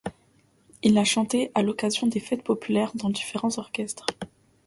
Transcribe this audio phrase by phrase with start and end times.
[0.81, 4.07] Il a chanté à l’occasion des fêtes populaires dans différents orchestres.